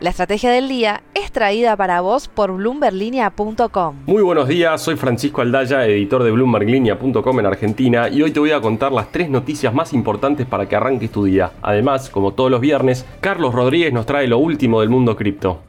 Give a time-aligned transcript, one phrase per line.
[0.00, 3.96] La estrategia del día es traída para vos por bloomberlinia.com.
[4.06, 8.52] Muy buenos días, soy Francisco Aldaya, editor de bloomberlinia.com en Argentina y hoy te voy
[8.52, 11.50] a contar las tres noticias más importantes para que arranques tu día.
[11.62, 15.62] Además, como todos los viernes, Carlos Rodríguez nos trae lo último del mundo cripto.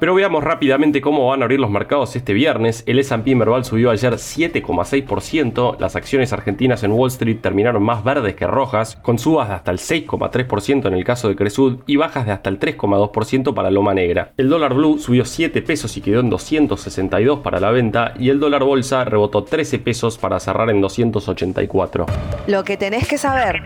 [0.00, 2.82] Pero veamos rápidamente cómo van a abrir los mercados este viernes.
[2.86, 8.34] El S&P Merval subió ayer 7,6%, las acciones argentinas en Wall Street terminaron más verdes
[8.34, 12.24] que rojas, con subas de hasta el 6,3% en el caso de Cresud y bajas
[12.24, 14.32] de hasta el 3,2% para Loma Negra.
[14.38, 18.40] El dólar blue subió 7 pesos y quedó en 262 para la venta y el
[18.40, 22.06] dólar bolsa rebotó 13 pesos para cerrar en 284.
[22.46, 23.62] Lo que tenés que saber.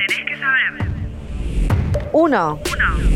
[2.12, 2.58] 1.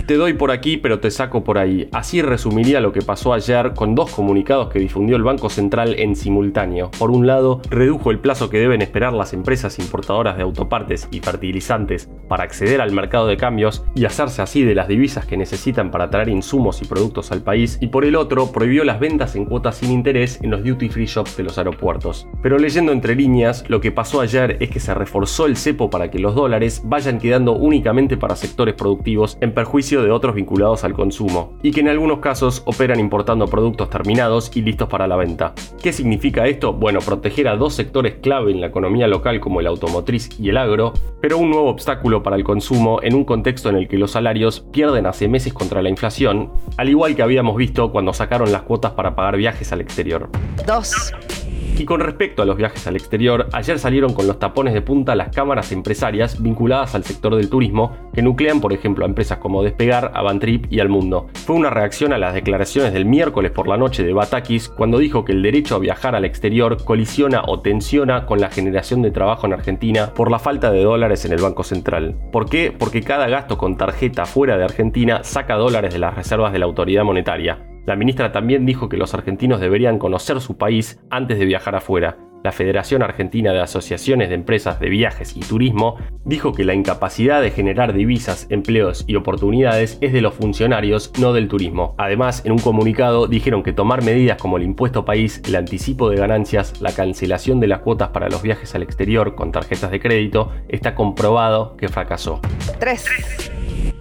[0.07, 1.89] Te doy por aquí, pero te saco por ahí.
[1.93, 6.17] Así resumiría lo que pasó ayer con dos comunicados que difundió el Banco Central en
[6.17, 6.91] simultáneo.
[6.99, 11.21] Por un lado, redujo el plazo que deben esperar las empresas importadoras de autopartes y
[11.21, 15.91] fertilizantes para acceder al mercado de cambios y hacerse así de las divisas que necesitan
[15.91, 17.79] para traer insumos y productos al país.
[17.81, 21.07] Y por el otro, prohibió las ventas en cuotas sin interés en los duty free
[21.07, 22.27] shops de los aeropuertos.
[22.43, 26.11] Pero leyendo entre líneas, lo que pasó ayer es que se reforzó el cepo para
[26.11, 30.93] que los dólares vayan quedando únicamente para sectores productivos en perjuicio de otros vinculados al
[30.93, 35.53] consumo, y que en algunos casos operan importando productos terminados y listos para la venta.
[35.83, 36.73] ¿Qué significa esto?
[36.73, 40.59] Bueno, proteger a dos sectores clave en la economía local como el automotriz y el
[40.59, 44.13] agro, pero un nuevo obstáculo para el consumo en un contexto en el que los
[44.13, 48.63] salarios pierden hace meses contra la inflación, al igual que habíamos visto cuando sacaron las
[48.63, 50.29] cuotas para pagar viajes al exterior.
[50.69, 51.48] 2.
[51.79, 55.15] Y con respecto a los viajes al exterior, ayer salieron con los tapones de punta
[55.15, 59.63] las cámaras empresarias vinculadas al sector del turismo, que nuclean por ejemplo a empresas como
[59.63, 61.29] Despegar, Avantrip y Al Mundo.
[61.35, 65.25] Fue una reacción a las declaraciones del miércoles por la noche de Batakis cuando dijo
[65.25, 69.47] que el derecho a viajar al exterior colisiona o tensiona con la generación de trabajo
[69.47, 72.17] en Argentina por la falta de dólares en el Banco Central.
[72.33, 72.75] ¿Por qué?
[72.77, 76.65] Porque cada gasto con tarjeta fuera de Argentina saca dólares de las reservas de la
[76.65, 77.68] autoridad monetaria.
[77.89, 82.19] La ministra también dijo que los argentinos deberían conocer su país antes de viajar afuera.
[82.45, 85.97] La Federación Argentina de Asociaciones de Empresas de Viajes y Turismo
[86.27, 91.33] dijo que la incapacidad de generar divisas, empleos y oportunidades es de los funcionarios, no
[91.33, 91.95] del turismo.
[91.97, 96.17] Además, en un comunicado dijeron que tomar medidas como el impuesto país, el anticipo de
[96.17, 100.53] ganancias, la cancelación de las cuotas para los viajes al exterior con tarjetas de crédito
[100.69, 102.43] está comprobado que fracasó.
[102.81, 103.48] 3.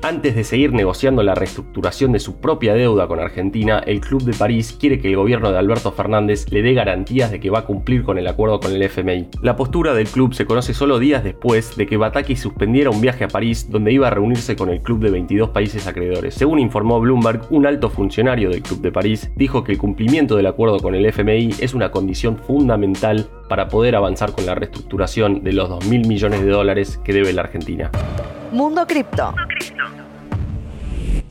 [0.03, 4.33] Antes de seguir negociando la reestructuración de su propia deuda con Argentina, el Club de
[4.33, 7.65] París quiere que el gobierno de Alberto Fernández le dé garantías de que va a
[7.65, 9.27] cumplir con el acuerdo con el FMI.
[9.41, 13.23] La postura del club se conoce solo días después de que Bataki suspendiera un viaje
[13.23, 16.35] a París donde iba a reunirse con el club de 22 países acreedores.
[16.35, 20.45] Según informó Bloomberg, un alto funcionario del Club de París dijo que el cumplimiento del
[20.45, 25.53] acuerdo con el FMI es una condición fundamental para poder avanzar con la reestructuración de
[25.53, 27.89] los 2.000 millones de dólares que debe la Argentina.
[28.51, 29.33] Mundo Cripto.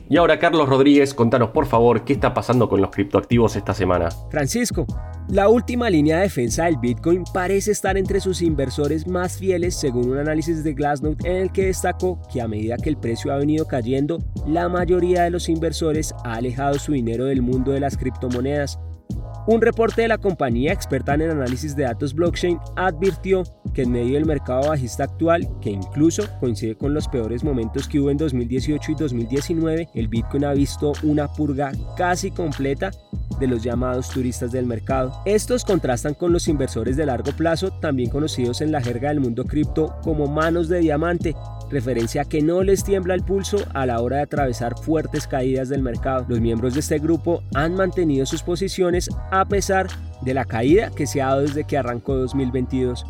[0.09, 4.09] Y ahora Carlos Rodríguez, contanos por favor qué está pasando con los criptoactivos esta semana.
[4.31, 4.85] Francisco,
[5.29, 10.11] la última línea de defensa del Bitcoin parece estar entre sus inversores más fieles según
[10.11, 13.37] un análisis de Glassnode en el que destacó que a medida que el precio ha
[13.37, 17.97] venido cayendo, la mayoría de los inversores ha alejado su dinero del mundo de las
[17.97, 18.79] criptomonedas
[19.47, 23.43] un reporte de la compañía experta en el análisis de datos blockchain advirtió
[23.73, 27.99] que en medio del mercado bajista actual, que incluso coincide con los peores momentos que
[27.99, 32.91] hubo en 2018 y 2019, el Bitcoin ha visto una purga casi completa
[33.39, 35.21] de los llamados turistas del mercado.
[35.25, 39.45] Estos contrastan con los inversores de largo plazo, también conocidos en la jerga del mundo
[39.45, 41.35] cripto como manos de diamante,
[41.69, 45.81] referencia que no les tiembla el pulso a la hora de atravesar fuertes caídas del
[45.81, 46.25] mercado.
[46.27, 49.09] Los miembros de este grupo han mantenido sus posiciones
[49.41, 49.87] a pesar
[50.21, 53.05] de la caída que se ha dado desde que arrancó 2022.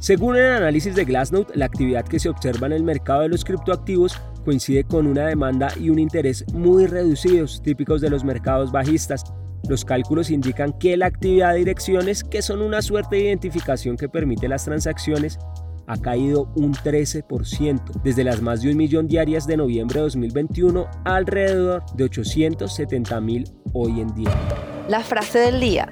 [0.00, 3.44] Según el análisis de Glassnode, la actividad que se observa en el mercado de los
[3.44, 9.24] criptoactivos coincide con una demanda y un interés muy reducidos, típicos de los mercados bajistas.
[9.68, 14.08] Los cálculos indican que la actividad de direcciones, que son una suerte de identificación que
[14.08, 15.38] permite las transacciones,
[15.86, 20.86] ha caído un 13%, desde las más de un millón diarias de noviembre de 2021
[21.04, 24.69] alrededor de 870 mil hoy en día.
[24.90, 25.88] La frase del día.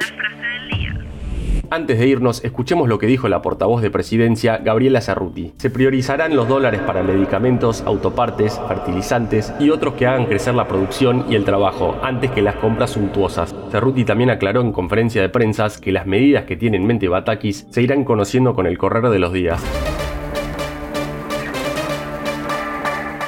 [1.70, 5.52] Antes de irnos, escuchemos lo que dijo la portavoz de presidencia, Gabriela Cerruti.
[5.56, 11.26] Se priorizarán los dólares para medicamentos, autopartes, fertilizantes y otros que hagan crecer la producción
[11.28, 13.54] y el trabajo, antes que las compras suntuosas.
[13.70, 17.68] Cerruti también aclaró en conferencia de prensa que las medidas que tiene en mente Batakis
[17.70, 19.62] se irán conociendo con el correr de los días.